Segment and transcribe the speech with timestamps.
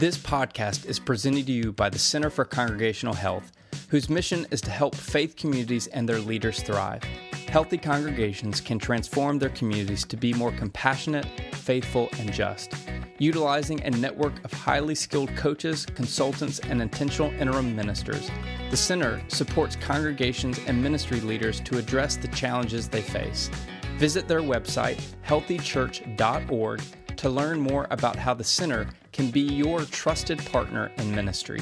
[0.00, 3.52] This podcast is presented to you by the Center for Congregational Health,
[3.88, 7.02] whose mission is to help faith communities and their leaders thrive.
[7.48, 12.72] Healthy congregations can transform their communities to be more compassionate, faithful, and just.
[13.18, 18.30] Utilizing a network of highly skilled coaches, consultants, and intentional interim ministers,
[18.70, 23.50] the Center supports congregations and ministry leaders to address the challenges they face.
[23.98, 26.80] Visit their website, healthychurch.org,
[27.20, 31.60] to learn more about how the Center can be your trusted partner in ministry.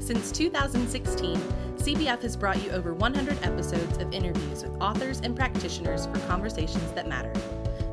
[0.00, 1.36] Since 2016,
[1.76, 6.90] CBF has brought you over 100 episodes of interviews with authors and practitioners for conversations
[6.94, 7.32] that matter.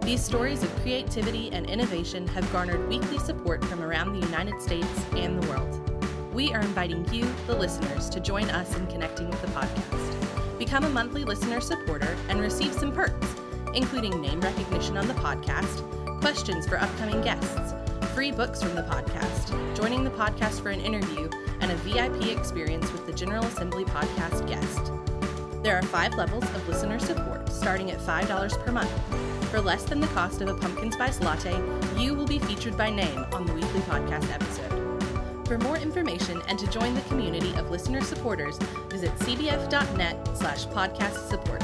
[0.02, 5.06] These stories of creativity and innovation have garnered weekly support from around the United States
[5.12, 6.34] and the world.
[6.34, 9.97] We are inviting you, the listeners, to join us in connecting with the podcast.
[10.68, 13.38] Become a monthly listener supporter and receive some perks
[13.74, 15.88] including name recognition on the podcast,
[16.20, 17.74] questions for upcoming guests,
[18.14, 21.30] free books from the podcast, joining the podcast for an interview,
[21.62, 24.92] and a VIP experience with the General Assembly podcast guest.
[25.64, 28.92] There are five levels of listener support, starting at $5 per month.
[29.52, 31.56] For less than the cost of a pumpkin spice latte,
[31.98, 34.87] you will be featured by name on the weekly podcast episode.
[35.48, 38.58] For more information and to join the community of listener supporters,
[38.90, 41.64] visit cbf.net slash podcast support.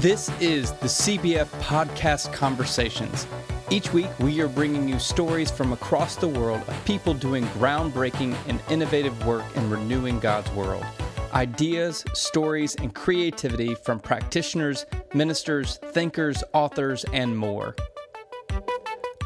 [0.00, 3.26] This is the CBF Podcast Conversations.
[3.72, 8.36] Each week, we are bringing you stories from across the world of people doing groundbreaking
[8.46, 10.84] and innovative work in renewing God's world.
[11.32, 14.84] Ideas, stories, and creativity from practitioners,
[15.14, 17.74] ministers, thinkers, authors, and more.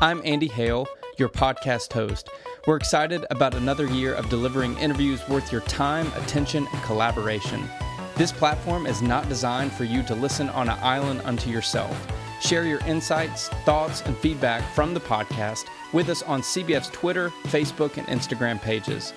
[0.00, 0.86] I'm Andy Hale,
[1.18, 2.30] your podcast host.
[2.68, 7.68] We're excited about another year of delivering interviews worth your time, attention, and collaboration.
[8.14, 12.15] This platform is not designed for you to listen on an island unto yourself.
[12.40, 17.96] Share your insights, thoughts, and feedback from the podcast with us on CBF's Twitter, Facebook,
[17.96, 19.12] and Instagram pages.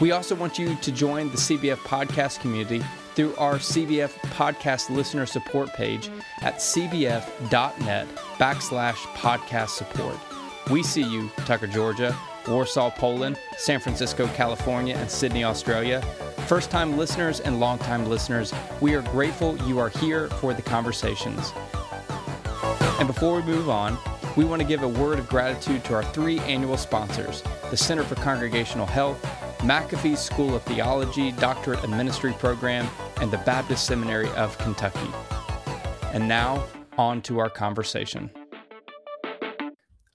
[0.00, 2.82] We also want you to join the CBF podcast community
[3.14, 6.10] through our CBF podcast listener support page
[6.40, 10.16] at cbf.net backslash podcast support.
[10.70, 12.16] We see you, Tucker, Georgia,
[12.48, 16.00] Warsaw, Poland, San Francisco, California, and Sydney, Australia.
[16.46, 20.62] First time listeners and long time listeners, we are grateful you are here for the
[20.62, 21.52] conversations.
[23.02, 23.98] And before we move on,
[24.36, 28.04] we want to give a word of gratitude to our three annual sponsors the Center
[28.04, 29.20] for Congregational Health,
[29.58, 32.86] McAfee School of Theology Doctorate and Ministry Program,
[33.20, 35.10] and the Baptist Seminary of Kentucky.
[36.12, 36.64] And now,
[36.96, 38.30] on to our conversation.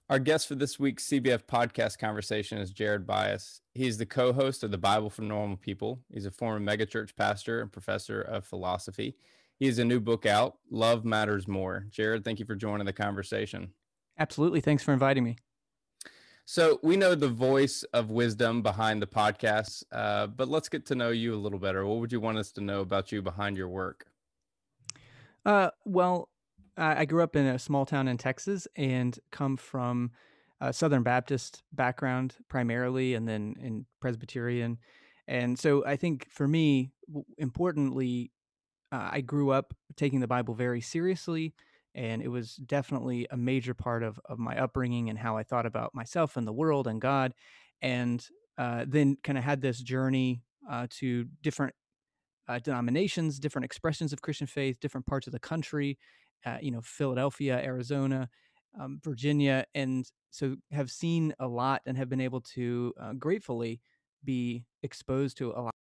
[0.08, 3.60] Our guest for this week's CBF podcast conversation is Jared Byas.
[3.74, 6.00] He's the co host of the Bible for Normal People.
[6.10, 9.14] He's a former megachurch pastor and professor of philosophy.
[9.58, 11.86] He has a new book out, Love Matters More.
[11.90, 13.72] Jared, thank you for joining the conversation.
[14.18, 14.60] Absolutely.
[14.60, 15.36] Thanks for inviting me.
[16.44, 20.94] So, we know the voice of wisdom behind the podcast, uh, but let's get to
[20.94, 21.84] know you a little better.
[21.84, 24.06] What would you want us to know about you behind your work?
[25.44, 26.30] Uh, well,
[26.78, 30.12] I grew up in a small town in Texas and come from
[30.60, 34.78] a Southern Baptist background primarily, and then in Presbyterian.
[35.26, 36.92] And so I think for me,
[37.36, 38.30] importantly,
[38.92, 41.54] uh, I grew up taking the Bible very seriously,
[41.94, 45.66] and it was definitely a major part of of my upbringing and how I thought
[45.66, 47.34] about myself and the world and God.
[47.82, 48.24] And
[48.56, 51.74] uh, then kind of had this journey uh, to different
[52.48, 55.98] uh, denominations, different expressions of Christian faith, different parts of the country,
[56.44, 58.28] uh, you know, Philadelphia, Arizona,
[58.78, 63.80] um, Virginia, and so have seen a lot and have been able to uh, gratefully
[64.24, 65.77] be exposed to a lot.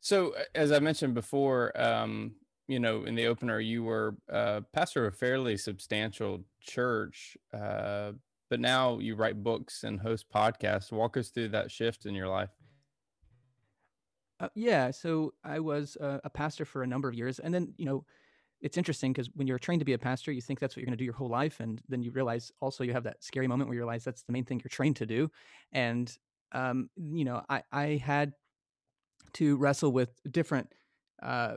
[0.00, 2.36] So, as I mentioned before, um,
[2.68, 8.12] you know, in the opener, you were uh, pastor of a fairly substantial church, uh,
[8.48, 10.92] but now you write books and host podcasts.
[10.92, 12.50] Walk us through that shift in your life.
[14.40, 17.84] Uh, yeah, so I was a pastor for a number of years, and then you
[17.84, 18.04] know
[18.60, 20.86] it's interesting because when you're trained to be a pastor, you think that's what you're
[20.86, 23.48] going to do your whole life, and then you realize also you have that scary
[23.48, 25.30] moment where you realize that's the main thing you're trained to do,
[25.72, 26.16] and
[26.52, 28.34] um, you know, I I had
[29.34, 30.72] to wrestle with different,
[31.22, 31.56] uh,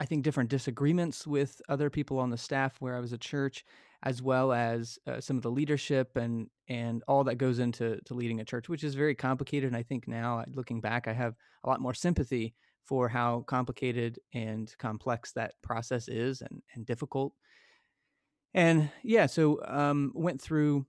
[0.00, 3.64] I think different disagreements with other people on the staff where I was at church,
[4.02, 8.14] as well as uh, some of the leadership and and all that goes into to
[8.14, 9.68] leading a church, which is very complicated.
[9.68, 12.54] And I think now, looking back, I have a lot more sympathy
[12.84, 17.32] for how complicated and complex that process is and, and difficult.
[18.52, 20.86] And yeah, so um, went through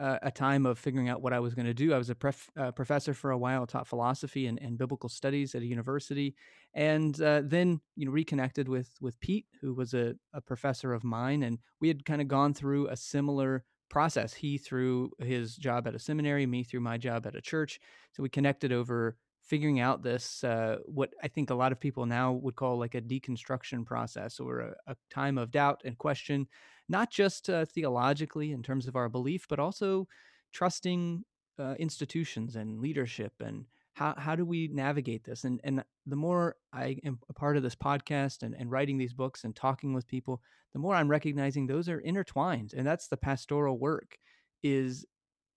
[0.00, 1.92] uh, a time of figuring out what I was going to do.
[1.92, 5.54] I was a pref- uh, professor for a while, taught philosophy and, and biblical studies
[5.54, 6.34] at a university,
[6.74, 11.04] and uh, then you know reconnected with with Pete, who was a, a professor of
[11.04, 14.32] mine, and we had kind of gone through a similar process.
[14.32, 17.78] He through his job at a seminary, me through my job at a church.
[18.12, 19.16] So we connected over
[19.50, 22.94] figuring out this uh, what I think a lot of people now would call like
[22.94, 26.46] a deconstruction process or a, a time of doubt and question,
[26.88, 30.06] not just uh, theologically in terms of our belief, but also
[30.52, 31.24] trusting
[31.58, 35.42] uh, institutions and leadership and how how do we navigate this?
[35.42, 39.14] And and the more i am a part of this podcast and, and writing these
[39.14, 40.42] books and talking with people
[40.72, 44.16] the more i'm recognizing those are intertwined and that's the pastoral work
[44.62, 45.06] is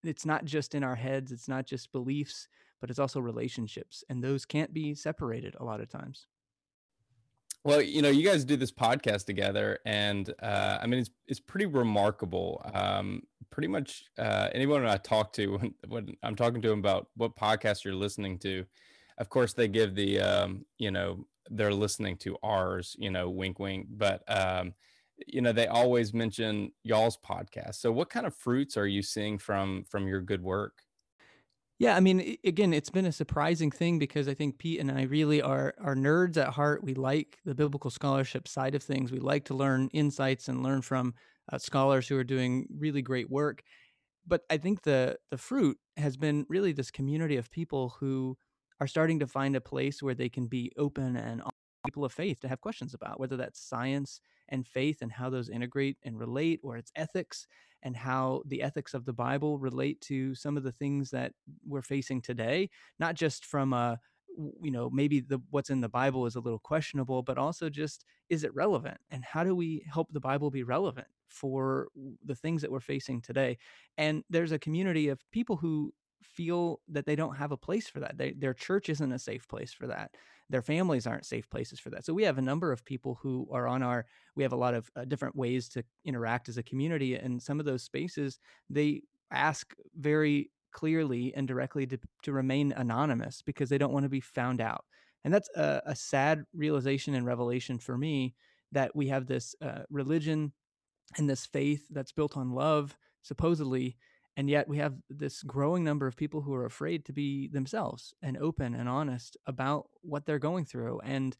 [0.03, 2.47] it's not just in our heads it's not just beliefs
[2.83, 6.27] but it's also relationships and those can't be separated a lot of times
[7.65, 11.39] well, you know, you guys do this podcast together, and uh, I mean, it's it's
[11.39, 12.61] pretty remarkable.
[12.73, 13.21] Um,
[13.51, 17.37] pretty much uh, anyone I talk to when, when I'm talking to them about what
[17.37, 18.65] podcast you're listening to,
[19.17, 23.59] of course they give the um, you know they're listening to ours, you know, wink
[23.59, 24.73] wink, but um,
[25.25, 27.75] you know they always mention y'all's podcast.
[27.75, 30.81] So, what kind of fruits are you seeing from from your good work?
[31.79, 35.03] Yeah, I mean, again, it's been a surprising thing because I think Pete and I
[35.03, 36.83] really are are nerds at heart.
[36.83, 39.11] We like the biblical scholarship side of things.
[39.11, 41.13] We like to learn insights and learn from
[41.51, 43.63] uh, scholars who are doing really great work.
[44.27, 48.37] But I think the the fruit has been really this community of people who
[48.79, 51.41] are starting to find a place where they can be open and
[51.85, 55.49] people of faith to have questions about, whether that's science and faith and how those
[55.49, 57.47] integrate and relate, or it's ethics
[57.83, 61.33] and how the ethics of the Bible relate to some of the things that
[61.67, 62.69] we're facing today,
[62.99, 63.99] not just from a
[64.61, 68.03] you know maybe the what's in the bible is a little questionable but also just
[68.29, 68.97] is it relevant?
[69.11, 71.89] And how do we help the bible be relevant for
[72.25, 73.57] the things that we're facing today?
[73.97, 75.93] And there's a community of people who
[76.25, 79.47] feel that they don't have a place for that they, their church isn't a safe
[79.47, 80.11] place for that
[80.49, 82.05] their families aren't safe places for that.
[82.05, 84.05] So we have a number of people who are on our.
[84.35, 87.59] We have a lot of uh, different ways to interact as a community, and some
[87.59, 88.39] of those spaces
[88.69, 94.09] they ask very clearly and directly to, to remain anonymous because they don't want to
[94.09, 94.85] be found out.
[95.23, 98.35] And that's a, a sad realization and revelation for me
[98.73, 100.51] that we have this uh, religion
[101.17, 103.97] and this faith that's built on love, supposedly,
[104.35, 108.13] and yet we have this growing number of people who are afraid to be themselves
[108.21, 111.37] and open and honest about what they're going through and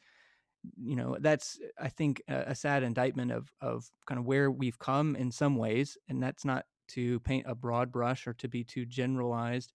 [0.81, 4.79] you know that's uh, i think a, sad indictment of of kind of where we've
[4.79, 8.63] come in some ways and that's not to paint a broad brush or to be
[8.63, 9.71] too generalized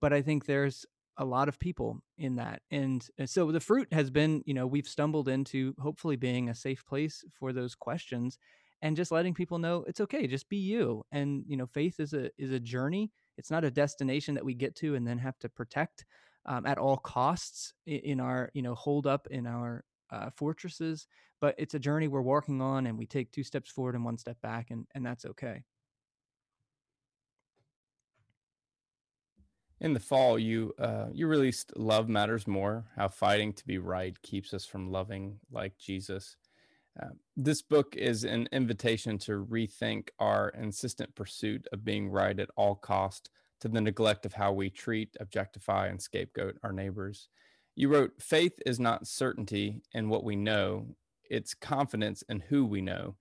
[0.00, 0.84] but i think there's
[1.18, 4.66] a lot of people in that and uh, so the fruit has been you know
[4.66, 8.38] we've stumbled into hopefully being a safe place for those questions
[8.82, 12.12] and just letting people know it's okay just be you and you know faith is
[12.12, 13.10] a is a journey.
[13.38, 16.04] It's not a destination that we get to and then have to protect
[16.44, 21.06] um, at all costs in our you know hold up in our uh, fortresses
[21.40, 24.18] but it's a journey we're walking on and we take two steps forward and one
[24.18, 25.62] step back and and that's okay.
[29.80, 34.20] In the fall you uh, you released love matters more how fighting to be right
[34.22, 36.36] keeps us from loving like jesus
[37.00, 37.06] uh,
[37.36, 42.74] this book is an invitation to rethink our insistent pursuit of being right at all
[42.74, 47.28] cost to the neglect of how we treat, objectify, and scapegoat our neighbors.
[47.76, 50.94] You wrote, Faith is not certainty in what we know,
[51.30, 53.16] it's confidence in who we know.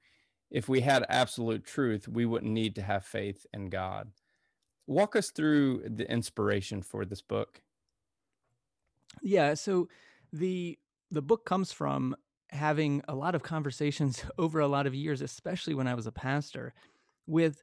[0.50, 4.12] If we had absolute truth, we wouldn't need to have faith in God.
[4.86, 7.62] Walk us through the inspiration for this book.
[9.22, 9.88] Yeah, so
[10.34, 10.78] the
[11.12, 12.16] the book comes from
[12.52, 16.12] having a lot of conversations over a lot of years, especially when I was a
[16.12, 16.74] pastor,
[17.28, 17.62] with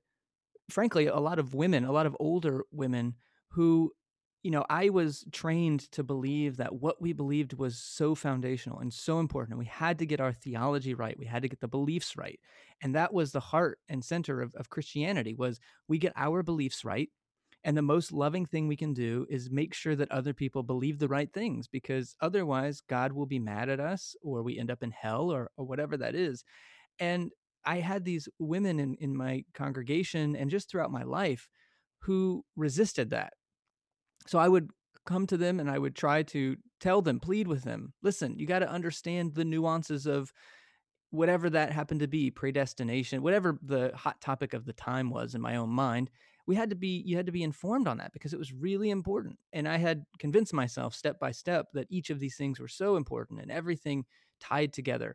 [0.71, 3.15] frankly a lot of women, a lot of older women
[3.51, 3.93] who,
[4.43, 8.93] you know, I was trained to believe that what we believed was so foundational and
[8.93, 9.53] so important.
[9.53, 11.19] And we had to get our theology right.
[11.19, 12.39] We had to get the beliefs right.
[12.83, 16.85] And that was the heart and center of, of Christianity was we get our beliefs
[16.85, 17.11] right
[17.65, 20.99] and the most loving thing we can do is make sure that other people believe
[20.99, 24.83] the right things because otherwise God will be mad at us or we end up
[24.83, 26.45] in hell or, or whatever that is.
[27.01, 27.33] And
[27.65, 31.49] I had these women in, in my congregation and just throughout my life
[32.03, 33.33] who resisted that.
[34.27, 34.71] So I would
[35.05, 38.47] come to them and I would try to tell them, plead with them, listen, you
[38.47, 40.33] got to understand the nuances of
[41.11, 45.41] whatever that happened to be predestination, whatever the hot topic of the time was in
[45.41, 46.11] my own mind
[46.49, 48.91] we had to be you had to be informed on that because it was really
[48.91, 52.67] important and i had convinced myself step by step that each of these things were
[52.67, 54.05] so important and everything
[54.41, 55.15] tied together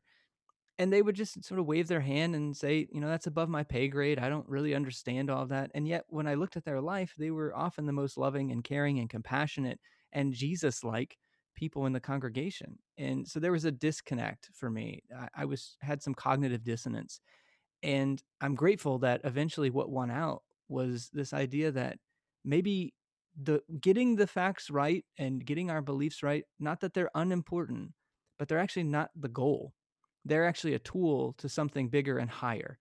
[0.79, 3.47] and they would just sort of wave their hand and say, you know, that's above
[3.47, 4.17] my pay grade.
[4.17, 5.69] I don't really understand all of that.
[5.75, 8.63] And yet, when I looked at their life, they were often the most loving and
[8.63, 9.79] caring and compassionate
[10.11, 11.17] and Jesus like
[11.55, 12.79] people in the congregation.
[12.97, 15.03] And so there was a disconnect for me.
[15.15, 17.21] I, I was had some cognitive dissonance.
[17.83, 20.41] And I'm grateful that eventually what won out
[20.73, 21.99] was this idea that
[22.43, 22.93] maybe
[23.41, 27.91] the getting the facts right and getting our beliefs right, not that they're unimportant,
[28.37, 29.73] but they're actually not the goal
[30.25, 32.79] they're actually a tool to something bigger and higher.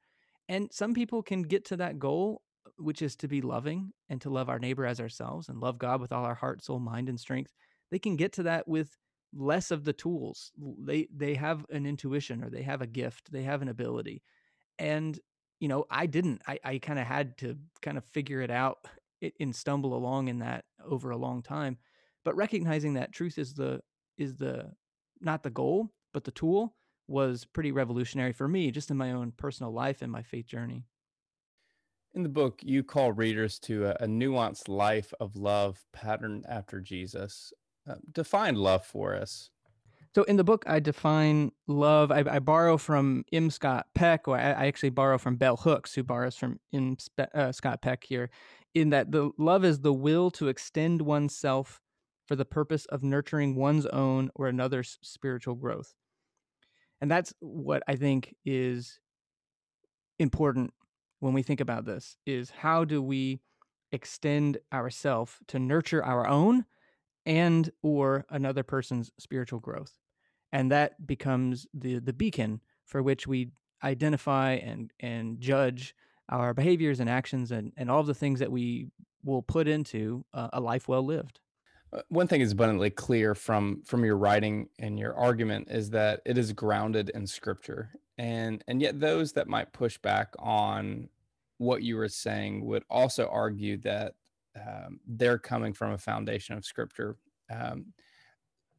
[0.48, 2.42] And some people can get to that goal,
[2.76, 6.00] which is to be loving and to love our neighbor as ourselves and love God
[6.00, 7.52] with all our heart, soul, mind, and strength.
[7.90, 8.96] They can get to that with
[9.34, 10.52] less of the tools.
[10.58, 14.22] They they have an intuition or they have a gift, they have an ability.
[14.78, 15.18] And
[15.62, 16.42] you know, I didn't.
[16.48, 18.78] I, I kind of had to kind of figure it out
[19.38, 21.78] and stumble along in that over a long time.
[22.24, 23.80] But recognizing that truth is the
[24.18, 24.72] is the
[25.20, 26.74] not the goal, but the tool
[27.06, 30.82] was pretty revolutionary for me just in my own personal life and my faith journey.
[32.12, 36.80] In the book, you call readers to a, a nuanced life of love patterned after
[36.80, 37.52] Jesus.
[37.88, 39.50] Uh, define love for us.
[40.14, 42.12] So in the book, I define love.
[42.12, 43.48] I, I borrow from M.
[43.48, 46.98] Scott Peck, or I, I, actually borrow from Bell Hooks, who borrows from M.
[46.98, 48.28] Spe- uh, Scott Peck here,
[48.74, 51.80] in that the love is the will to extend oneself
[52.26, 55.94] for the purpose of nurturing one's own or another's spiritual growth.
[57.00, 59.00] And that's what I think is
[60.18, 60.74] important
[61.20, 63.40] when we think about this is how do we
[63.92, 66.64] extend ourself to nurture our own
[67.24, 69.98] and or another person's spiritual growth.
[70.52, 73.50] And that becomes the the beacon for which we
[73.82, 75.94] identify and and judge
[76.28, 78.88] our behaviors and actions and, and all of the things that we
[79.24, 81.40] will put into uh, a life well lived.
[81.92, 86.20] Uh, one thing is abundantly clear from from your writing and your argument is that
[86.24, 91.08] it is grounded in scripture and and yet those that might push back on
[91.58, 94.14] what you were saying would also argue that
[94.56, 97.16] um, they're coming from a foundation of scripture
[97.50, 97.84] um,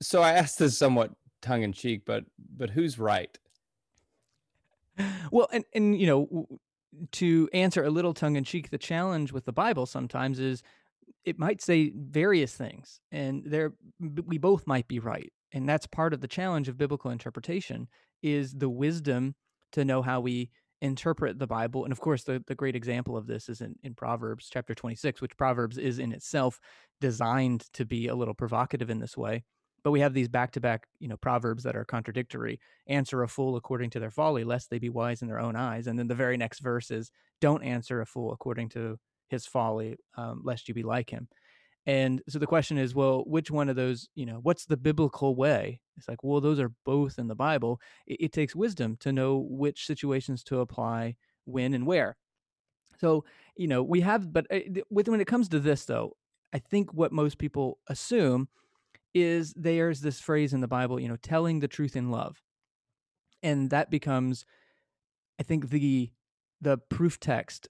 [0.01, 1.11] so i asked this somewhat
[1.43, 2.25] tongue-in-cheek but
[2.57, 3.37] but who's right?
[5.31, 6.47] Well and and you know
[7.11, 10.61] to answer a little tongue-in-cheek the challenge with the bible sometimes is
[11.25, 16.13] it might say various things and there we both might be right and that's part
[16.13, 17.87] of the challenge of biblical interpretation
[18.21, 19.35] is the wisdom
[19.71, 20.49] to know how we
[20.81, 23.95] interpret the bible and of course the, the great example of this is in, in
[23.95, 26.59] proverbs chapter 26 which proverbs is in itself
[26.99, 29.43] designed to be a little provocative in this way
[29.83, 33.89] but we have these back-to-back you know proverbs that are contradictory answer a fool according
[33.89, 36.37] to their folly lest they be wise in their own eyes and then the very
[36.37, 37.11] next verse is
[37.41, 38.97] don't answer a fool according to
[39.33, 41.27] his folly, um, lest you be like him.
[41.85, 45.35] And so the question is, well, which one of those, you know, what's the biblical
[45.35, 45.81] way?
[45.97, 47.81] It's like, well, those are both in the Bible.
[48.07, 52.15] It, it takes wisdom to know which situations to apply, when, and where.
[52.99, 53.25] So,
[53.57, 54.59] you know, we have, but uh,
[54.89, 56.15] with when it comes to this, though,
[56.53, 58.47] I think what most people assume
[59.13, 62.41] is there's this phrase in the Bible, you know, telling the truth in love,
[63.41, 64.45] and that becomes,
[65.39, 66.11] I think, the
[66.61, 67.67] the proof text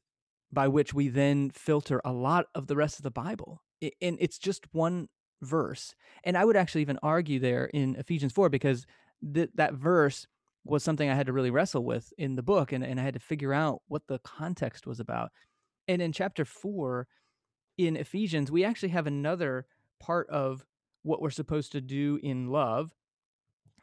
[0.52, 3.64] by which we then filter a lot of the rest of the Bible.
[4.02, 5.10] And it's just one
[5.42, 5.96] verse.
[6.24, 8.86] And I would actually even argue there in Ephesians 4 because
[9.34, 10.28] th- that verse
[10.64, 13.16] was something I had to really wrestle with in the book and, and I had
[13.16, 15.32] to figure out what the context was about.
[15.88, 17.08] And in chapter 4
[17.78, 19.66] in Ephesians, we actually have another
[20.00, 20.66] part of
[21.04, 22.94] what we're supposed to do in love.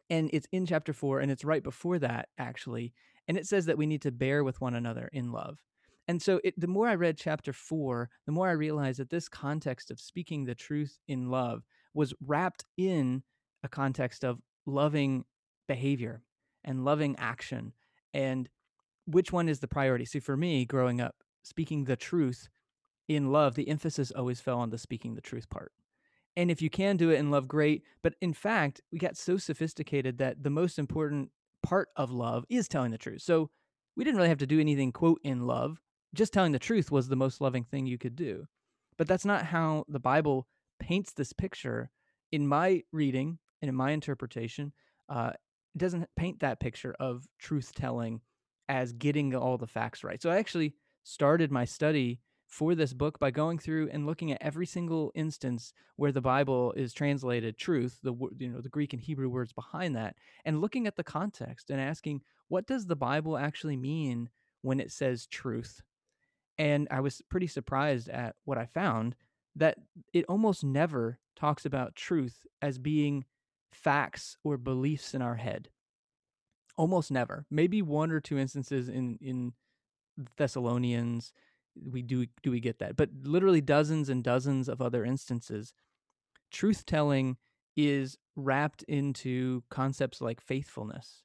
[0.08, 2.92] And it's in chapter 4 and it's right before that actually.
[3.28, 5.58] And it says that we need to bear with one another in love.
[6.08, 9.28] And so it, the more I read chapter four, the more I realized that this
[9.28, 11.62] context of speaking the truth in love
[11.94, 13.22] was wrapped in
[13.62, 15.24] a context of loving
[15.68, 16.22] behavior
[16.64, 17.72] and loving action
[18.12, 18.48] and
[19.06, 20.04] which one is the priority.
[20.04, 22.48] See, for me, growing up, speaking the truth
[23.06, 25.72] in love, the emphasis always fell on the speaking the truth part.
[26.40, 27.82] And if you can do it in love, great.
[28.02, 31.30] But in fact, we got so sophisticated that the most important
[31.62, 33.20] part of love is telling the truth.
[33.20, 33.50] So
[33.94, 35.82] we didn't really have to do anything, quote, in love
[36.14, 38.46] just telling the truth was the most loving thing you could do.
[38.96, 40.46] But that's not how the Bible
[40.78, 41.90] paints this picture.
[42.32, 44.72] In my reading and in my interpretation,
[45.10, 45.32] uh,
[45.74, 48.22] it doesn't paint that picture of truth telling
[48.66, 50.22] as getting all the facts right.
[50.22, 52.20] So I actually started my study
[52.50, 56.74] for this book by going through and looking at every single instance where the Bible
[56.76, 60.86] is translated truth, the you know the Greek and Hebrew words behind that, and looking
[60.86, 64.30] at the context and asking what does the Bible actually mean
[64.62, 65.82] when it says truth
[66.58, 69.16] and I was pretty surprised at what I found
[69.56, 69.78] that
[70.12, 73.24] it almost never talks about truth as being
[73.72, 75.70] facts or beliefs in our head.
[76.76, 77.46] almost never.
[77.50, 79.52] Maybe one or two instances in in
[80.36, 81.32] Thessalonians
[81.74, 85.72] we do do we get that, but literally dozens and dozens of other instances.
[86.50, 87.36] Truth telling
[87.76, 91.22] is wrapped into concepts like faithfulness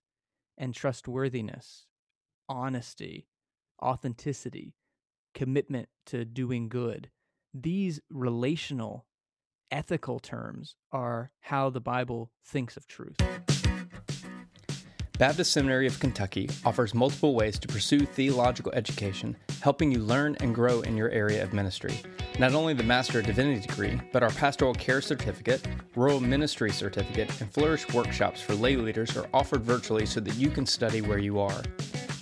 [0.58, 1.88] and trustworthiness,
[2.48, 3.28] honesty,
[3.82, 4.76] authenticity,
[5.34, 7.10] commitment to doing good.
[7.54, 9.06] These relational,
[9.72, 13.18] ethical terms are how the Bible thinks of truth.
[15.18, 20.54] Baptist Seminary of Kentucky offers multiple ways to pursue theological education, helping you learn and
[20.54, 21.98] grow in your area of ministry.
[22.38, 27.40] Not only the Master of Divinity degree, but our Pastoral Care Certificate, Rural Ministry Certificate,
[27.40, 31.20] and Flourish workshops for lay leaders are offered virtually so that you can study where
[31.20, 31.62] you are.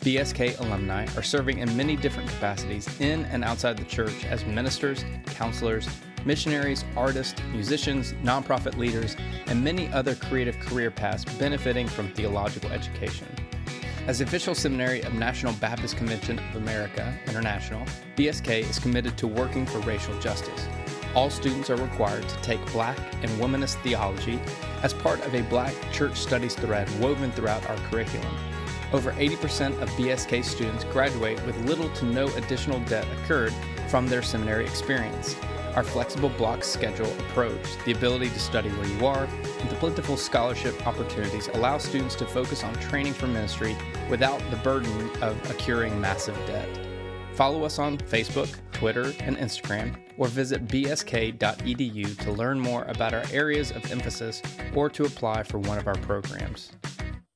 [0.03, 5.03] BSK alumni are serving in many different capacities in and outside the church as ministers,
[5.25, 5.87] counselors,
[6.25, 9.15] missionaries, artists, musicians, nonprofit leaders,
[9.47, 13.27] and many other creative career paths benefiting from theological education.
[14.05, 17.85] As the official seminary of National Baptist Convention of America International,
[18.17, 20.67] BSK is committed to working for racial justice.
[21.15, 24.39] All students are required to take Black and Womanist theology
[24.81, 28.35] as part of a Black church studies thread woven throughout our curriculum.
[28.91, 33.53] Over 80% of BSK students graduate with little to no additional debt incurred
[33.87, 35.35] from their seminary experience.
[35.75, 40.17] Our flexible block schedule approach, the ability to study where you are, and the plentiful
[40.17, 43.75] scholarship opportunities allow students to focus on training for ministry
[44.09, 46.67] without the burden of accruing massive debt.
[47.33, 53.23] Follow us on Facebook, Twitter, and Instagram, or visit bsk.edu to learn more about our
[53.31, 54.43] areas of emphasis
[54.75, 56.71] or to apply for one of our programs.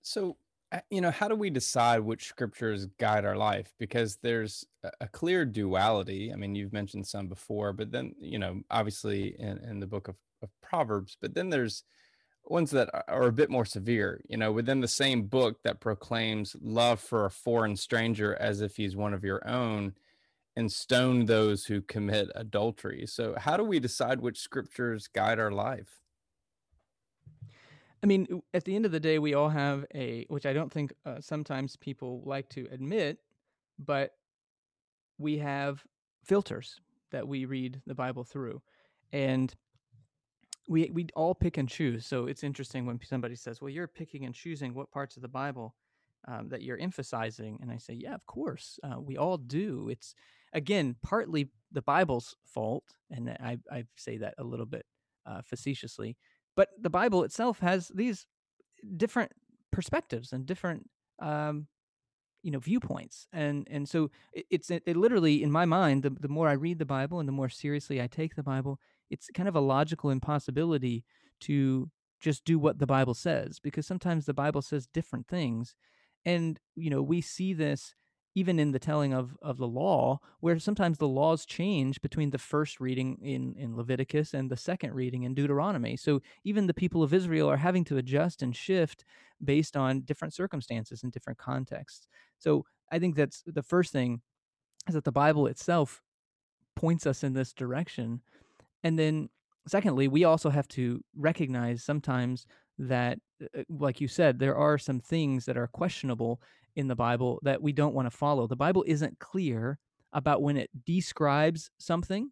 [0.04, 0.38] So,
[0.72, 3.74] Uh, you know, how do we decide which scriptures guide our life?
[3.80, 4.66] Because there's
[5.00, 6.32] a clear duality.
[6.32, 10.08] I mean, you've mentioned some before, but then, you know, obviously in, in the book
[10.08, 11.84] of, of Proverbs, but then there's
[12.44, 16.56] ones that are a bit more severe, you know, within the same book that proclaims
[16.62, 19.94] love for a foreign stranger as if he's one of your own
[20.56, 23.06] and stone those who commit adultery.
[23.06, 26.02] So, how do we decide which scriptures guide our life?
[28.04, 30.72] I mean, at the end of the day, we all have a, which I don't
[30.72, 33.18] think uh, sometimes people like to admit,
[33.80, 34.14] but
[35.18, 35.84] we have
[36.24, 36.80] filters
[37.12, 38.62] that we read the Bible through.
[39.14, 39.54] And
[40.68, 42.06] we we all pick and choose.
[42.06, 45.28] So it's interesting when somebody says, "Well, you're picking and choosing what parts of the
[45.28, 45.76] Bible
[46.28, 50.14] um, that you're emphasizing," and I say, "Yeah, of course, uh, we all do." It's
[50.54, 54.86] again partly the Bible's fault, and I I say that a little bit
[55.26, 56.18] uh, facetiously,
[56.58, 58.26] but the Bible itself has these
[58.98, 59.32] different
[59.72, 60.90] perspectives and different
[61.20, 61.68] um,
[62.44, 66.10] you know viewpoints and and so it, it's it, it, literally in my mind the,
[66.10, 69.28] the more i read the bible and the more seriously i take the bible it's
[69.34, 71.04] kind of a logical impossibility
[71.42, 71.90] to
[72.22, 75.76] just do what the bible says because sometimes the bible says different things
[76.26, 77.96] and you know we see this
[78.38, 82.38] even in the telling of, of the law, where sometimes the laws change between the
[82.38, 85.98] first reading in, in Leviticus and the second reading in Deuteronomy.
[85.98, 89.06] So even the people of Israel are having to adjust and shift
[89.44, 92.08] based on different circumstances and different contexts.
[92.38, 94.22] So I think that's the first thing
[94.88, 96.04] is that the Bible itself
[96.76, 98.22] points us in this direction.
[98.84, 99.30] And then
[99.68, 102.46] secondly, we also have to recognize sometimes
[102.78, 106.40] that, uh, like you said, there are some things that are questionable
[106.78, 108.46] in the Bible that we don't want to follow.
[108.46, 109.80] The Bible isn't clear
[110.14, 112.30] about when it describes something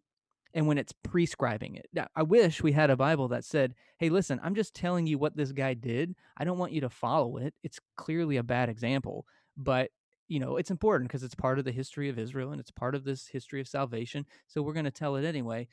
[0.54, 1.86] and when it's prescribing it.
[1.92, 5.18] Now, I wish we had a Bible that said, hey, listen, I'm just telling you
[5.18, 6.14] what this guy did.
[6.38, 7.54] I don't want you to follow it.
[7.64, 9.90] It's clearly a bad example, but
[10.28, 12.94] you know, it's important because it's part of the history of Israel and it's part
[12.94, 14.26] of this history of salvation.
[14.46, 15.68] So we're going to tell it anyway.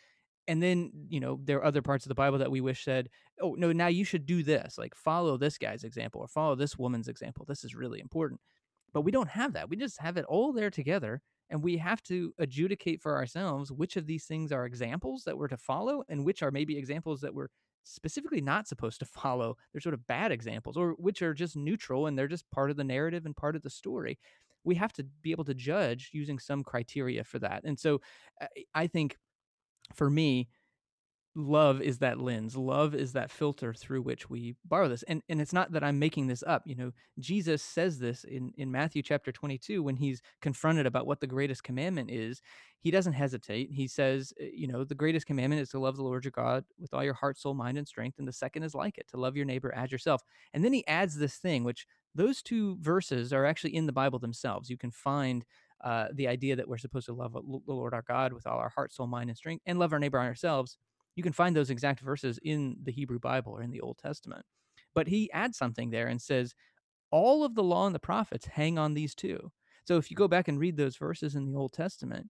[0.48, 3.10] And then, you know, there are other parts of the Bible that we wish said,
[3.42, 6.78] oh, no, now you should do this, like follow this guy's example or follow this
[6.78, 7.46] woman's example.
[7.48, 8.42] This is really important.
[8.94, 9.70] But we don't have that.
[9.70, 11.22] We just have it all there together.
[11.50, 15.50] And we have to adjudicate for ourselves which of these things are examples that we're
[15.50, 17.50] to follow and which are maybe examples that we're
[17.84, 19.58] specifically not supposed to follow.
[19.72, 22.78] They're sort of bad examples, or which are just neutral and they're just part of
[22.78, 24.18] the narrative and part of the story.
[24.64, 27.64] We have to be able to judge using some criteria for that.
[27.66, 28.00] And so
[28.74, 29.18] I think
[29.94, 30.48] for me,
[31.36, 35.42] love is that lens love is that filter through which we borrow this and and
[35.42, 39.02] it's not that i'm making this up you know jesus says this in in matthew
[39.02, 42.42] chapter 22 when he's confronted about what the greatest commandment is
[42.80, 46.04] he doesn't hesitate he says eh, you know the greatest commandment is to love the
[46.04, 48.76] lord your god with all your heart soul mind and strength and the second is
[48.76, 50.22] like it to love your neighbor as yourself
[50.54, 54.20] and then he adds this thing which those two verses are actually in the bible
[54.20, 55.46] themselves you can find
[55.84, 57.42] uh, the idea that we're supposed to love the
[57.74, 60.18] Lord our God with all our heart, soul, mind, and strength, and love our neighbor
[60.18, 60.78] ourselves
[61.16, 64.46] you can find those exact verses in the Hebrew Bible or in the Old Testament.
[64.96, 66.54] But he adds something there and says,
[67.12, 69.52] all of the law and the prophets hang on these two.
[69.86, 72.30] So if you go back and read those verses in the Old Testament,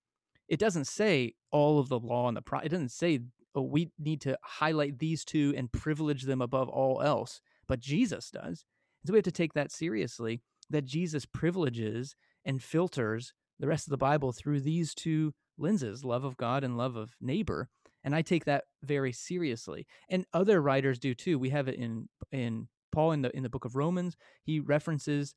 [0.49, 2.59] it doesn't say all of the law and the pro.
[2.59, 3.21] It doesn't say
[3.55, 8.29] oh, we need to highlight these two and privilege them above all else, but Jesus
[8.29, 8.65] does.
[9.01, 10.41] And so we have to take that seriously.
[10.69, 12.15] That Jesus privileges
[12.45, 16.77] and filters the rest of the Bible through these two lenses: love of God and
[16.77, 17.69] love of neighbor.
[18.03, 19.87] And I take that very seriously.
[20.09, 21.39] And other writers do too.
[21.39, 24.17] We have it in in Paul in the in the book of Romans.
[24.43, 25.35] He references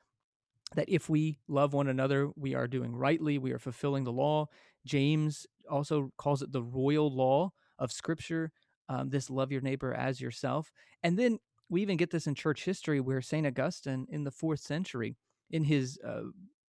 [0.75, 4.47] that if we love one another, we are doing rightly, we are fulfilling the law.
[4.85, 8.51] James also calls it the royal law of Scripture,
[8.89, 10.73] um, this love your neighbor as yourself.
[11.03, 13.47] And then we even get this in church history where St.
[13.47, 15.17] Augustine in the fourth century,
[15.51, 16.23] in his uh,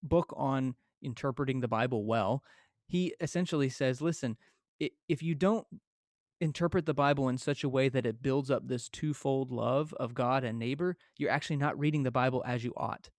[0.04, 2.44] book on interpreting the Bible well,
[2.86, 4.38] he essentially says, listen,
[4.80, 5.66] if you don't
[6.40, 10.14] interpret the Bible in such a way that it builds up this twofold love of
[10.14, 13.10] God and neighbor, you're actually not reading the Bible as you ought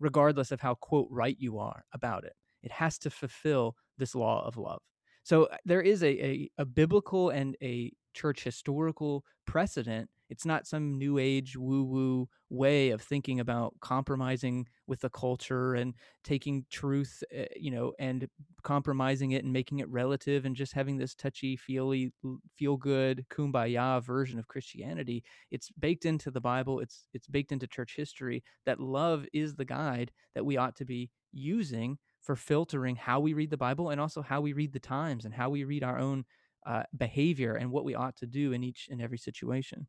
[0.00, 2.32] regardless of how quote right you are about it.
[2.62, 4.80] It has to fulfill this law of love.
[5.22, 10.08] So uh, there is a, a, a biblical and a church historical precedent.
[10.30, 15.74] It's not some new age woo woo way of thinking about compromising with the culture
[15.74, 18.28] and taking truth, uh, you know, and
[18.62, 22.12] compromising it and making it relative and just having this touchy feely
[22.56, 25.22] feel good kumbaya version of Christianity.
[25.50, 26.80] It's baked into the Bible.
[26.80, 30.84] It's it's baked into church history that love is the guide that we ought to
[30.84, 34.80] be using for filtering how we read the Bible and also how we read the
[34.80, 36.24] times and how we read our own
[36.66, 39.86] uh, behavior and what we ought to do in each and every situation.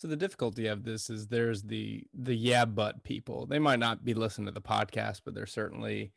[0.00, 3.44] So the difficulty of this is there's the the yeah but people.
[3.44, 6.12] They might not be listening to the podcast, but they're certainly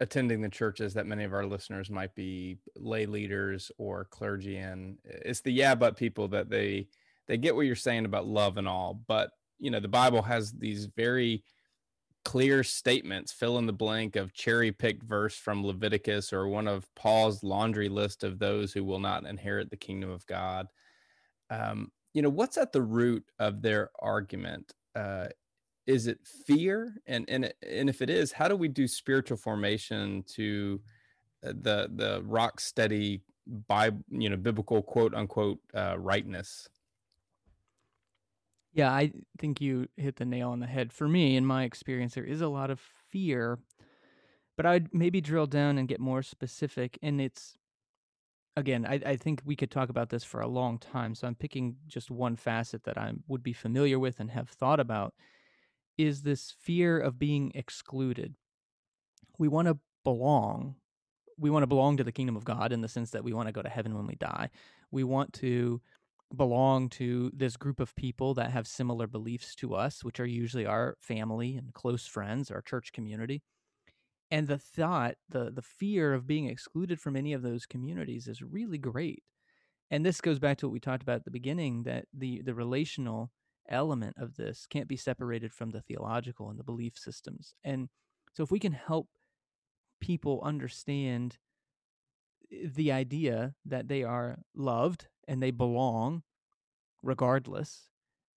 [0.00, 4.98] attending the churches that many of our listeners might be lay leaders or clergy in.
[5.04, 6.88] It's the yeah but people that they
[7.28, 10.50] they get what you're saying about love and all, but you know the Bible has
[10.50, 11.44] these very
[12.24, 16.92] clear statements, fill in the blank of cherry picked verse from Leviticus or one of
[16.96, 20.66] Paul's laundry list of those who will not inherit the kingdom of God.
[21.48, 24.74] Um, you know, what's at the root of their argument?
[24.94, 25.28] Uh,
[25.86, 26.94] is it fear?
[27.06, 30.80] And, and, and if it is, how do we do spiritual formation to
[31.44, 33.22] uh, the, the rock steady,
[33.66, 36.68] by, you know, biblical quote unquote uh, rightness?
[38.72, 40.92] Yeah, I think you hit the nail on the head.
[40.92, 43.58] For me, in my experience, there is a lot of fear,
[44.56, 46.98] but I'd maybe drill down and get more specific.
[47.02, 47.58] And it's,
[48.56, 51.14] again, I, I think we could talk about this for a long time.
[51.14, 54.80] So I'm picking just one facet that I would be familiar with and have thought
[54.80, 55.14] about
[55.98, 58.34] is this fear of being excluded.
[59.38, 60.76] We want to belong.
[61.38, 63.48] We want to belong to the kingdom of God in the sense that we want
[63.48, 64.50] to go to heaven when we die.
[64.90, 65.80] We want to
[66.34, 70.66] belong to this group of people that have similar beliefs to us, which are usually
[70.66, 73.42] our family and close friends, our church community.
[74.32, 78.42] And the thought, the the fear of being excluded from any of those communities is
[78.42, 79.22] really great.
[79.90, 82.54] And this goes back to what we talked about at the beginning that the the
[82.54, 83.30] relational
[83.68, 87.54] element of this can't be separated from the theological and the belief systems.
[87.64, 87.90] And
[88.34, 89.08] so if we can help
[90.00, 91.38] people understand
[92.50, 96.22] eh, the idea that they are loved and they belong
[97.02, 97.88] regardless.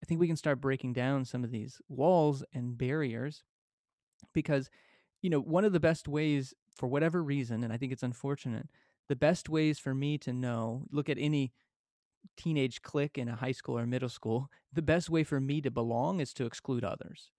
[0.03, 3.43] I think we can start breaking down some of these walls and barriers
[4.33, 4.69] because,
[5.25, 8.69] you know, one of the best ways, for whatever reason, and I think it's unfortunate,
[9.09, 11.51] the best ways for me to know, look at any
[12.37, 15.71] teenage clique in a high school or middle school, the best way for me to
[15.71, 17.31] belong is to exclude others.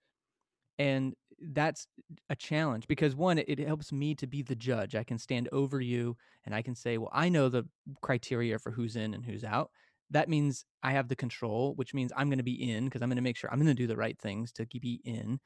[0.80, 1.86] And that's
[2.28, 4.96] a challenge because one, it, helps me to be the judge.
[4.96, 7.68] I can stand over you and I can say, well, I know the
[8.02, 9.70] criteria for who's in and who's out.
[10.10, 13.08] That means I have the control, which means I'm going to be in because I'm
[13.08, 15.38] going to make sure I'm going to do the right things to keep be in.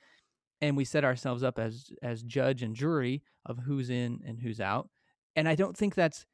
[0.60, 4.60] And we set ourselves up as as judge and jury of who's in and who's
[4.60, 4.90] out.
[5.34, 6.26] And I don't think that's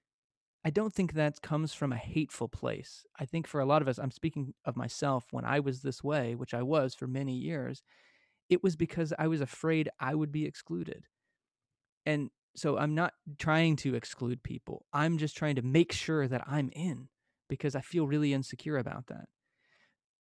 [0.65, 3.05] I don't think that comes from a hateful place.
[3.21, 6.03] I think for a lot of us, I'm speaking of myself when I was this
[6.03, 7.83] way, which I was for many years
[8.49, 11.05] it was because I was afraid I would be excluded.
[12.05, 14.87] And so I'm not trying to exclude people.
[14.93, 17.09] I'm just trying to make sure that I'm in
[17.49, 19.27] because I feel really insecure about that.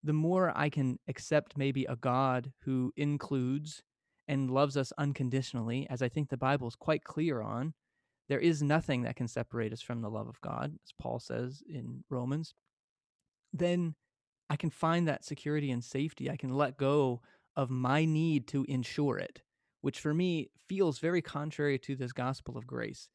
[0.03, 3.83] The more I can accept maybe a God who includes
[4.29, 7.75] and loves us unconditionally, as I think the Bible is quite clear on,
[8.29, 11.63] there is nothing that can separate us from the love of God, as Paul says
[11.69, 12.55] in Romans,
[13.53, 13.95] then
[14.51, 16.31] I can find that security and safety.
[16.31, 17.21] I can let go
[17.57, 19.43] of my need to ensure it,
[19.81, 23.09] which for me feels very contrary to this gospel of grace.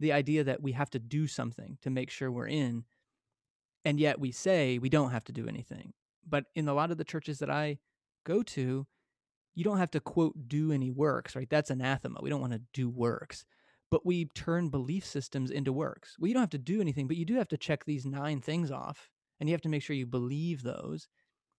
[0.00, 2.84] The idea that we have to do something to make sure we're in,
[3.84, 5.92] and yet we say we don't have to do anything.
[6.28, 7.78] But in a lot of the churches that I
[8.24, 8.86] go to,
[9.56, 11.48] you don't have to quote do any works, right?
[11.50, 12.20] That's anathema.
[12.22, 13.44] We don't want to do works.
[13.90, 16.16] But we turn belief systems into works.
[16.18, 18.40] Well, you don't have to do anything, but you do have to check these nine
[18.40, 19.10] things off.
[19.40, 21.08] And you have to make sure you believe those,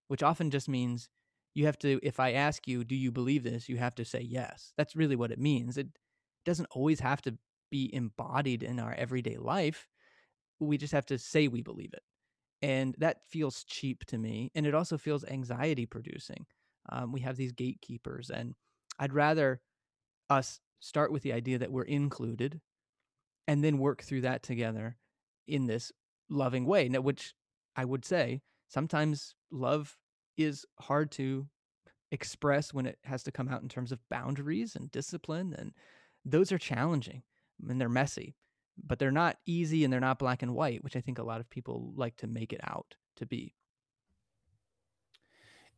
[0.08, 1.08] which often just means
[1.54, 3.68] you have to, if I ask you, do you believe this?
[3.68, 4.72] You have to say yes.
[4.76, 5.76] That's really what it means.
[5.76, 5.88] It
[6.44, 7.36] doesn't always have to
[7.70, 9.88] be embodied in our everyday life.
[10.60, 12.02] We just have to say we believe it.
[12.60, 14.50] And that feels cheap to me.
[14.54, 16.46] And it also feels anxiety producing.
[16.88, 18.54] Um, we have these gatekeepers, and
[18.98, 19.60] I'd rather
[20.30, 22.60] us start with the idea that we're included
[23.46, 24.96] and then work through that together
[25.46, 25.90] in this
[26.28, 26.88] loving way.
[26.88, 27.34] Now, which
[27.76, 29.96] I would say sometimes love
[30.36, 31.46] is hard to
[32.10, 35.54] express when it has to come out in terms of boundaries and discipline.
[35.58, 35.72] And
[36.24, 37.22] those are challenging
[37.68, 38.36] and they're messy,
[38.82, 41.40] but they're not easy and they're not black and white, which I think a lot
[41.40, 43.54] of people like to make it out to be.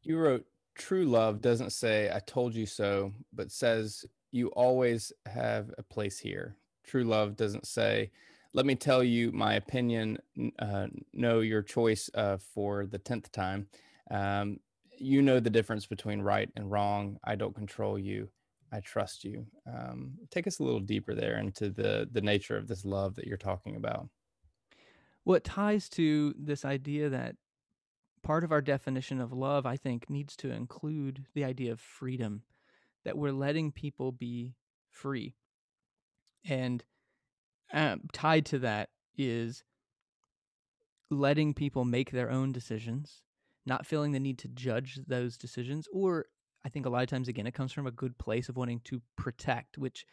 [0.03, 5.71] You wrote, True love doesn't say, I told you so, but says, You always have
[5.79, 6.57] a place here.
[6.85, 8.11] True love doesn't say,
[8.53, 10.19] Let me tell you my opinion,
[10.59, 13.67] uh, know your choice uh, for the 10th time.
[14.11, 14.59] Um,
[15.01, 17.19] you know the difference between right and wrong.
[17.25, 18.29] I don't control you.
[18.73, 19.47] I trust you.
[19.67, 23.27] Um, take us a little deeper there into the the nature of this love that
[23.27, 24.09] you're talking about.
[25.25, 27.37] Well, ties to this idea that
[28.23, 32.43] part of our definition of love, I think, needs to include the idea of freedom,
[33.05, 34.55] that we're letting people be
[34.91, 35.35] free.
[36.45, 36.85] And
[37.73, 39.65] um, tied to that is
[41.11, 43.23] letting people make their own decisions,
[43.67, 46.27] not feeling the need to judge those decisions, or
[46.65, 48.81] I think a lot of times, again, it comes from a good place of wanting
[48.85, 50.05] to protect, which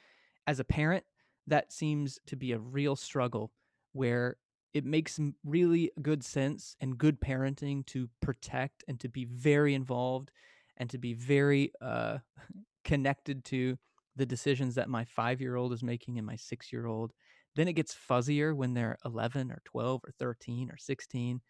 [0.45, 1.03] as a parent,
[1.45, 3.51] that seems to be a real struggle
[3.93, 4.37] where
[4.73, 10.31] it makes really good sense and good parenting to protect and to be very involved
[10.77, 12.17] and to be very uh,
[12.83, 13.77] connected to
[14.15, 17.13] the decisions that my five year old is making and my six year old.
[17.55, 21.41] Then it gets fuzzier when they're 11 or 12 or 13 or 16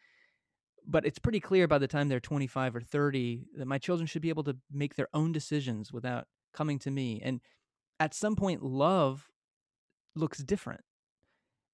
[0.87, 4.21] but it's pretty clear by the time they're 25 or 30 that my children should
[4.21, 7.21] be able to make their own decisions without coming to me.
[7.21, 7.41] And
[7.99, 9.27] at some point, love
[10.15, 10.81] looks different.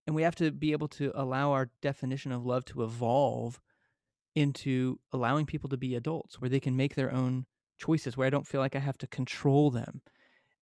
[0.05, 3.59] And we have to be able to allow our definition of love to evolve
[4.35, 7.45] into allowing people to be adults where they can make their own
[7.77, 10.01] choices, where I don't feel like I have to control them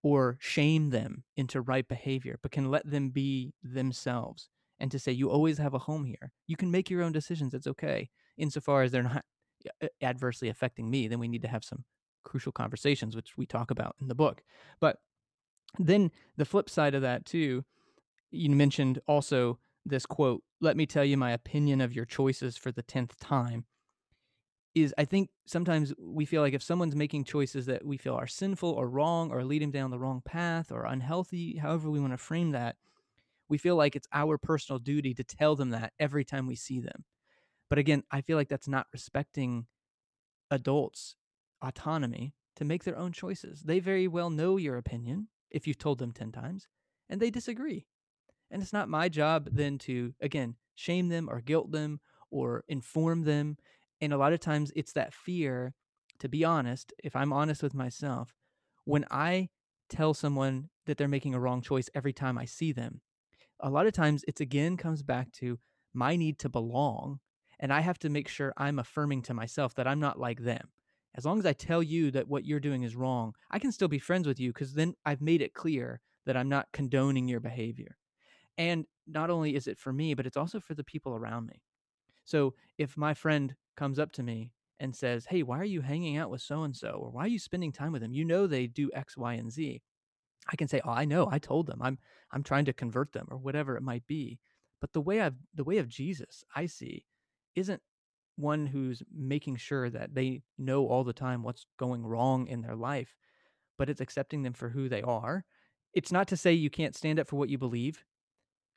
[0.04, 4.50] or shame them into right behavior, but can let them be themselves
[4.80, 6.32] and to say, you always have a home here.
[6.48, 7.54] You can make your own decisions.
[7.54, 9.24] It's okay insofar as they're not
[10.02, 11.86] adversely affecting me, then we need to have some
[12.24, 14.42] crucial conversations, which we talk about in the book.
[14.80, 14.98] But
[15.78, 17.64] then the flip side of that, too,
[18.32, 22.72] you mentioned also this quote, let me tell you my opinion of your choices for
[22.72, 23.66] the 10th time.
[24.74, 28.28] Is I think sometimes we feel like if someone's making choices that we feel are
[28.28, 32.14] sinful or wrong or lead them down the wrong path or unhealthy, however we want
[32.14, 32.78] to frame that,
[33.50, 36.80] we feel like it's our personal duty to tell them that every time we see
[36.80, 37.04] them.
[37.70, 39.68] But again, I feel like that's not respecting
[40.50, 41.16] adults'
[41.62, 43.64] autonomy to make their own choices.
[43.64, 46.68] They very well know your opinion if you've told them 10 times,
[47.10, 47.88] and they disagree.
[48.52, 53.24] And it's not my job then to, again, shame them or guilt them or inform
[53.24, 53.58] them.
[54.02, 55.74] And a lot of times it's that fear,
[56.20, 58.36] to be honest, if I'm honest with myself,
[58.84, 59.50] when I
[59.90, 63.02] tell someone that they're making a wrong choice every time I see them,
[63.60, 65.60] a lot of times it's again comes back to
[65.94, 67.20] my need to belong
[67.60, 70.70] and I have to make sure I'm affirming to myself that I'm not like them.
[71.14, 73.88] As long as I tell you that what you're doing is wrong, I can still
[73.88, 77.40] be friends with you because then I've made it clear that I'm not condoning your
[77.40, 77.98] behavior.
[78.58, 81.62] And not only is it for me, but it's also for the people around me.
[82.24, 86.18] So if my friend comes up to me and says, Hey, why are you hanging
[86.18, 86.90] out with so and so?
[86.90, 88.14] Or why are you spending time with them?
[88.14, 89.82] You know they do X, Y, and Z.
[90.52, 91.82] I can say, Oh, I know, I told them.
[91.82, 91.98] I'm
[92.32, 94.40] I'm trying to convert them or whatever it might be.
[94.80, 97.06] But the way I've the way of Jesus, I see,
[97.56, 97.82] isn't
[98.38, 102.76] one who's making sure that they know all the time what's going wrong in their
[102.76, 103.16] life,
[103.78, 105.46] but it's accepting them for who they are.
[105.94, 108.04] It's not to say you can't stand up for what you believe.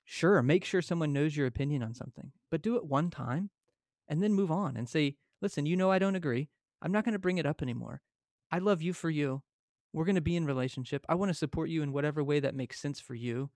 [0.04, 3.50] Sure, make sure someone knows your opinion on something, but do it one time
[4.06, 6.50] and then move on and say, listen, you know I don't agree.
[6.82, 8.02] I'm not going to bring it up anymore.
[8.50, 9.42] I love you for you.
[9.92, 11.06] We're going to be in relationship.
[11.08, 13.50] I want to support you in whatever way that makes sense for you.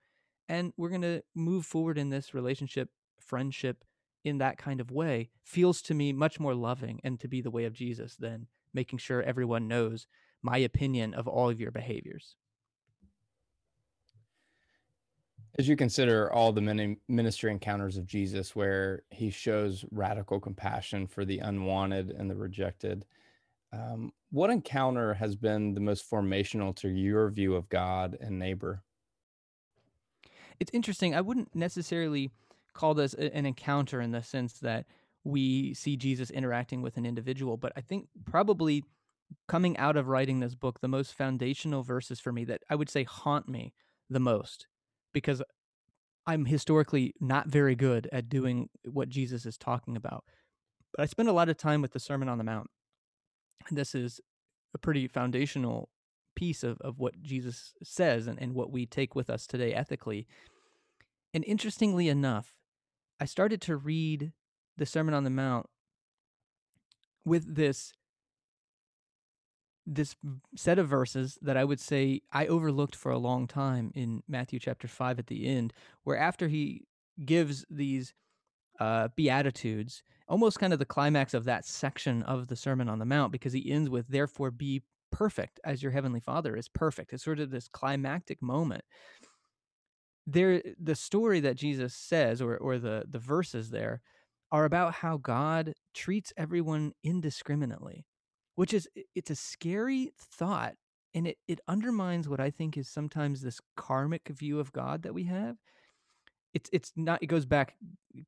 [0.49, 2.89] And we're going to move forward in this relationship,
[3.21, 3.85] friendship,
[4.25, 7.51] in that kind of way feels to me much more loving and to be the
[7.51, 10.07] way of Jesus than making sure everyone knows
[10.43, 12.37] my opinion of all of your behaviors.
[15.59, 21.07] As you consider all the many ministry encounters of Jesus where he shows radical compassion
[21.07, 23.05] for the unwanted and the rejected,
[23.73, 28.83] Um, what encounter has been the most formational to your view of God and neighbor?
[30.61, 31.15] It's interesting.
[31.15, 32.31] I wouldn't necessarily
[32.73, 34.87] call this an encounter in the sense that
[35.25, 38.85] we see Jesus interacting with an individual, but I think probably
[39.49, 42.89] coming out of writing this book, the most foundational verses for me that I would
[42.89, 43.75] say haunt me
[44.09, 44.67] the most
[45.13, 45.43] because
[46.27, 50.25] I'm historically not very good at doing what Jesus is talking about.
[50.95, 52.69] But I spend a lot of time with the Sermon on the Mount.
[53.69, 54.21] And this is
[54.75, 55.89] a pretty foundational
[56.37, 60.27] piece of, of what Jesus says and, and what we take with us today ethically.
[61.35, 62.55] And interestingly enough,
[63.21, 64.33] I started to read
[64.77, 65.67] the Sermon on the Mount
[67.25, 67.93] with this
[69.89, 70.15] this
[70.55, 74.59] set of verses that I would say I overlooked for a long time in Matthew
[74.59, 75.73] chapter 5 at the end,
[76.05, 76.87] where after he
[77.25, 78.13] gives these
[78.79, 83.07] uh, Beatitudes, almost kind of the climax of that section of the Sermon on the
[83.07, 87.13] Mount, because he ends with, therefore be perfect as your heavenly Father is perfect.
[87.15, 88.85] It's sort of this climactic moment.
[90.27, 94.03] There, the story that Jesus says, or, or the, the verses there,
[94.53, 98.05] are about how God treats everyone indiscriminately
[98.59, 100.75] which is it's a scary thought
[101.15, 105.15] and it, it undermines what I think is sometimes this karmic view of God that
[105.15, 105.59] we have.
[106.55, 107.77] It's it's not it goes back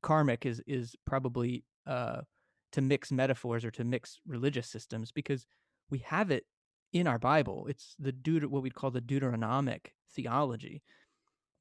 [0.01, 2.21] karmic is is probably uh
[2.71, 5.45] to mix metaphors or to mix religious systems because
[5.89, 6.45] we have it
[6.93, 7.67] in our Bible.
[7.69, 10.81] It's the Deut- what we'd call the Deuteronomic theology.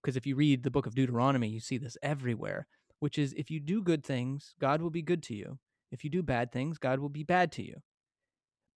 [0.01, 2.69] Because if you read the book of Deuteronomy, you see this everywhere,
[3.01, 5.59] which is if you do good things, God will be good to you.
[5.91, 7.83] If you do bad things, God will be bad to you.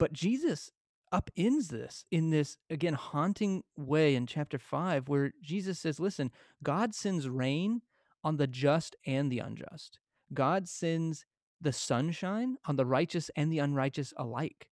[0.04, 0.70] But Jesus
[1.14, 6.30] upends this in this, again, haunting way in chapter 5, where Jesus says, Listen,
[6.62, 7.80] God sends rain
[8.22, 9.98] on the just and the unjust.
[10.34, 11.24] God sends
[11.58, 14.68] the sunshine on the righteous and the unrighteous alike.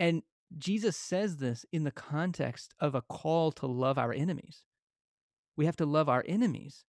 [0.00, 0.24] And
[0.58, 4.64] Jesus says this in the context of a call to love our enemies.
[5.56, 6.84] We have to love our enemies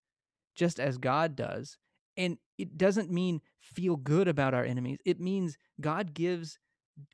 [0.56, 1.78] just as God does.
[2.18, 6.58] And it doesn't mean feel good about our enemies, it means God gives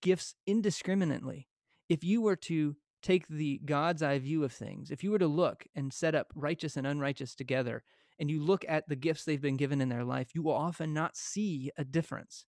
[0.02, 1.48] gifts indiscriminately.
[1.90, 5.28] If you were to take the God's eye view of things, if you were to
[5.28, 7.84] look and set up righteous and unrighteous together,
[8.20, 10.94] and you look at the gifts they've been given in their life, you will often
[10.94, 12.46] not see a difference.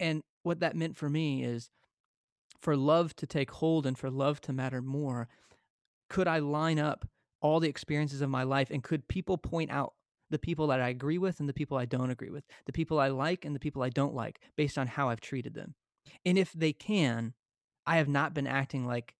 [0.00, 1.70] And what that meant for me is
[2.60, 5.28] for love to take hold and for love to matter more,
[6.08, 7.06] could I line up
[7.40, 9.94] all the experiences of my life and could people point out
[10.30, 12.98] the people that I agree with and the people I don't agree with, the people
[12.98, 15.74] I like and the people I don't like based on how I've treated them?
[16.24, 17.34] And if they can,
[17.86, 19.14] I have not been acting like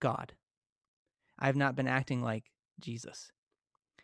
[0.00, 0.32] God.
[1.38, 3.32] I have not been acting like Jesus.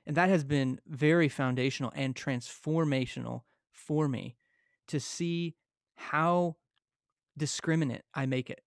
[0.07, 3.43] And that has been very foundational and transformational
[3.73, 4.37] for me
[4.89, 5.57] to see
[5.97, 6.57] how
[7.37, 8.63] discriminate I make it.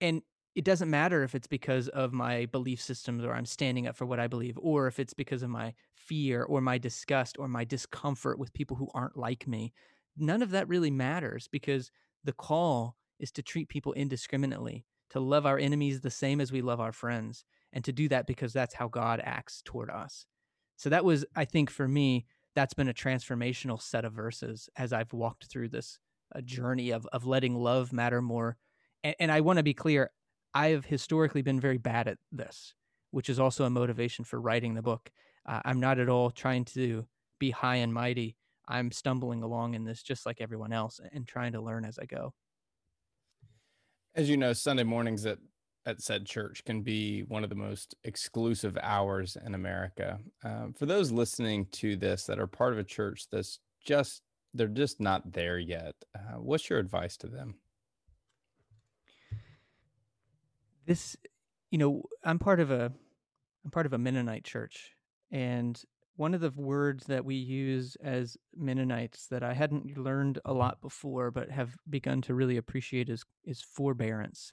[0.00, 0.22] And
[0.54, 4.06] it doesn't matter if it's because of my belief systems or I'm standing up for
[4.06, 7.64] what I believe, or if it's because of my fear or my disgust or my
[7.64, 9.72] discomfort with people who aren't like me.
[10.16, 11.90] None of that really matters because
[12.24, 16.62] the call is to treat people indiscriminately, to love our enemies the same as we
[16.62, 20.26] love our friends, and to do that because that's how God acts toward us.
[20.76, 24.92] So that was, I think, for me, that's been a transformational set of verses as
[24.92, 25.98] I've walked through this
[26.34, 28.56] uh, journey of of letting love matter more.
[29.04, 30.10] And, and I want to be clear,
[30.54, 32.74] I have historically been very bad at this,
[33.10, 35.10] which is also a motivation for writing the book.
[35.46, 37.06] Uh, I'm not at all trying to
[37.38, 38.36] be high and mighty.
[38.68, 42.06] I'm stumbling along in this just like everyone else and trying to learn as I
[42.06, 42.34] go.
[44.14, 45.38] As you know, Sunday mornings at
[45.86, 50.18] at said church can be one of the most exclusive hours in America.
[50.44, 54.66] Um, for those listening to this that are part of a church that's just they're
[54.68, 57.54] just not there yet, uh, what's your advice to them?
[60.86, 61.16] This,
[61.70, 62.92] you know, I'm part of a
[63.64, 64.92] I'm part of a Mennonite church,
[65.30, 65.80] and
[66.16, 70.80] one of the words that we use as Mennonites that I hadn't learned a lot
[70.80, 74.52] before, but have begun to really appreciate is is forbearance.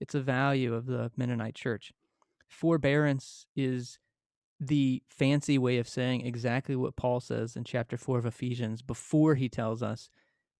[0.00, 1.92] It's a value of the Mennonite church.
[2.48, 3.98] Forbearance is
[4.58, 9.34] the fancy way of saying exactly what Paul says in chapter 4 of Ephesians before
[9.34, 10.08] he tells us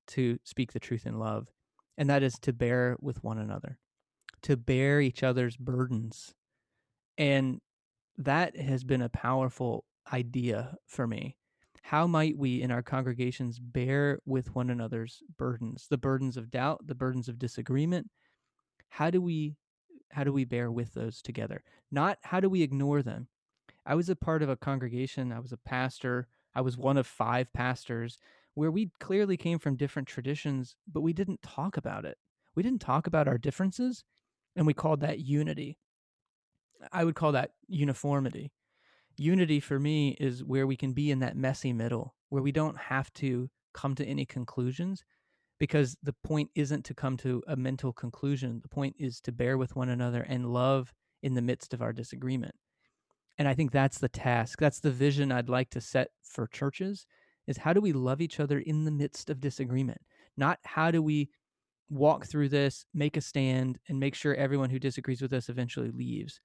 [0.09, 1.49] to speak the truth in love,
[1.97, 3.79] and that is to bear with one another,
[4.43, 6.35] to bear each other's burdens.
[7.17, 7.61] And
[8.19, 11.37] that has been a powerful idea for me.
[11.83, 16.87] How might we in our congregations bear with one another's burdens, the burdens of doubt,
[16.87, 18.11] the burdens of disagreement?
[18.89, 19.57] How do we
[20.11, 21.63] how do we bear with those together?
[21.91, 23.29] Not how do we ignore them?
[23.85, 27.07] I was a part of a congregation, I was a pastor, I was one of
[27.07, 28.19] five pastors
[28.55, 32.17] where we clearly came from different traditions, but we didn't talk about it.
[32.55, 34.03] we didn't talk about our differences
[34.57, 35.79] and we called that unity.
[36.93, 38.53] I would call that uniformity.
[39.19, 42.77] Unity for me is where we can be in that messy middle, where we don't
[42.77, 45.05] have to come to any conclusions
[45.59, 48.61] because the point isn't to come to a mental conclusion.
[48.63, 50.93] The point is to bear with one another and love
[51.23, 52.55] in the midst of our disagreement.
[53.39, 54.59] And I think that's the task.
[54.59, 57.07] That's the vision I'd like to set for churches
[57.47, 60.01] is how do we love each other in the midst of disagreement?
[60.37, 61.31] Not how do we
[61.89, 65.91] walk through this, make a stand and make sure everyone who disagrees with us eventually
[65.91, 66.41] leaves.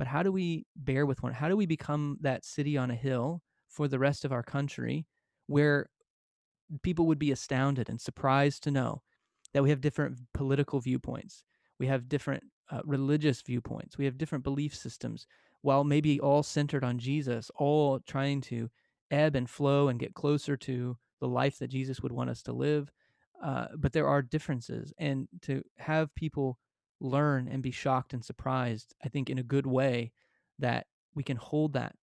[0.00, 1.34] But how do we bear with one?
[1.34, 5.06] How do we become that city on a hill for the rest of our country
[5.46, 5.90] where
[6.82, 9.02] people would be astounded and surprised to know
[9.52, 11.44] that we have different political viewpoints.
[11.78, 13.98] We have different uh, religious viewpoints.
[13.98, 15.26] We have different belief systems,
[15.60, 18.70] while maybe all centered on Jesus, all trying to
[19.10, 22.54] ebb and flow and get closer to the life that Jesus would want us to
[22.54, 22.90] live.
[23.44, 24.94] Uh, but there are differences.
[24.96, 26.56] And to have people
[27.00, 30.12] learn and be shocked and surprised, I think, in a good way,
[30.58, 31.96] that we can hold that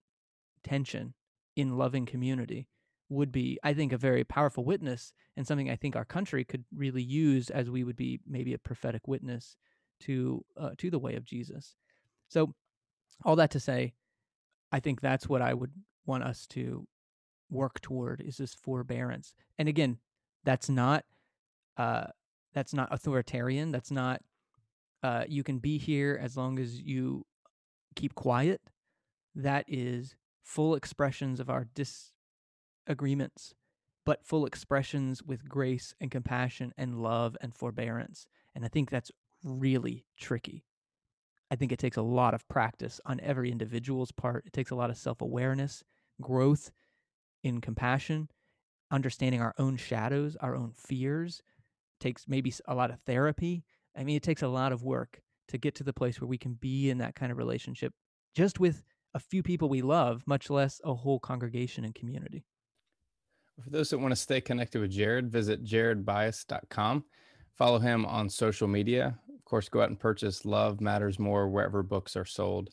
[0.64, 1.14] tension
[1.56, 2.68] in loving community
[3.10, 6.66] would be, I think, a very powerful witness and something I think our country could
[6.76, 9.56] really use as we would be maybe a prophetic witness
[10.02, 11.76] to uh, to the way of Jesus.
[12.28, 12.54] So,
[13.24, 13.94] all that to say,
[14.72, 15.72] I think that's what I would
[16.06, 16.88] want us to
[17.50, 19.34] work toward is this forbearance.
[19.58, 19.98] And again,
[20.44, 21.06] that's not
[21.78, 22.08] uh,
[22.54, 23.72] that's not authoritarian.
[23.72, 24.22] That's not
[25.04, 27.26] uh, you can be here as long as you
[27.96, 28.62] keep quiet.
[29.36, 33.54] That is full expressions of our disagreements,
[34.06, 38.28] but full expressions with grace and compassion and love and forbearance.
[38.56, 39.12] And I think that's
[39.44, 40.64] really tricky.
[41.52, 44.46] I think it takes a lot of practice on every individual's part.
[44.46, 45.84] It takes a lot of self awareness,
[46.22, 46.72] growth
[47.44, 48.30] in compassion,
[48.92, 51.42] understanding our own shadows, our own fears.
[52.00, 53.64] It takes maybe a lot of therapy.
[53.98, 56.38] I mean, it takes a lot of work to get to the place where we
[56.38, 57.94] can be in that kind of relationship
[58.36, 58.84] just with
[59.14, 62.46] a few people we love, much less a whole congregation and community.
[63.64, 67.06] For those that want to stay connected with Jared, visit jaredbyas.com.
[67.58, 69.18] Follow him on social media.
[69.36, 72.70] Of course, go out and purchase Love Matters More wherever books are sold.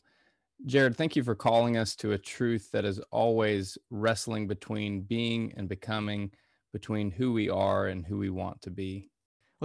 [0.67, 5.53] Jared, thank you for calling us to a truth that is always wrestling between being
[5.57, 6.31] and becoming,
[6.71, 9.09] between who we are and who we want to be.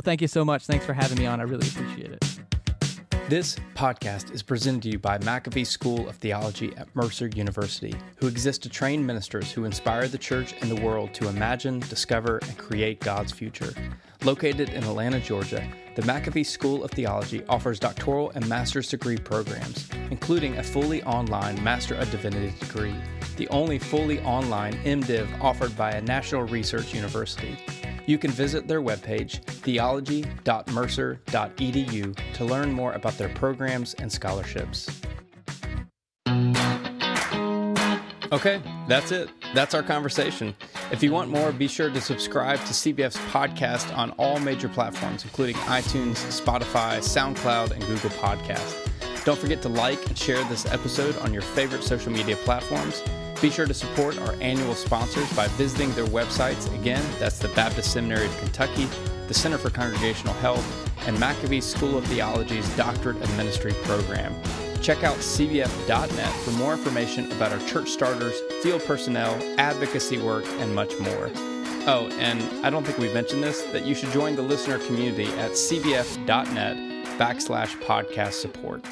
[0.01, 0.65] Well, thank you so much.
[0.65, 1.41] Thanks for having me on.
[1.41, 2.25] I really appreciate it.
[3.29, 8.27] This podcast is presented to you by McAfee School of Theology at Mercer University, who
[8.27, 12.57] exists to train ministers who inspire the church and the world to imagine, discover, and
[12.57, 13.75] create God's future.
[14.25, 19.87] Located in Atlanta, Georgia, the McAfee School of Theology offers doctoral and master's degree programs,
[20.11, 22.95] including a fully online Master of Divinity degree,
[23.37, 27.59] the only fully online MDiv offered by a national research university.
[28.11, 35.01] You can visit their webpage, theology.mercer.edu, to learn more about their programs and scholarships.
[38.33, 39.31] Okay, that's it.
[39.55, 40.57] That's our conversation.
[40.91, 45.23] If you want more, be sure to subscribe to CBF's podcast on all major platforms,
[45.23, 48.89] including iTunes, Spotify, SoundCloud, and Google Podcast.
[49.25, 53.05] Don't forget to like and share this episode on your favorite social media platforms.
[53.41, 56.73] Be sure to support our annual sponsors by visiting their websites.
[56.79, 58.87] Again, that's the Baptist Seminary of Kentucky,
[59.29, 60.67] the Center for Congregational Health,
[61.07, 64.35] and McAfee School of Theology's Doctorate of Ministry program.
[64.83, 70.75] Check out cbf.net for more information about our church starters, field personnel, advocacy work, and
[70.75, 71.31] much more.
[71.87, 75.29] Oh, and I don't think we've mentioned this, that you should join the listener community
[75.39, 76.77] at cbf.net
[77.19, 78.85] backslash podcast support.